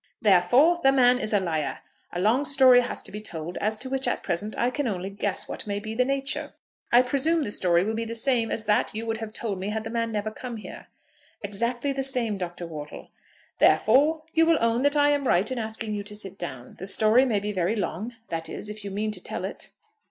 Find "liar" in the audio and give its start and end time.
1.39-1.81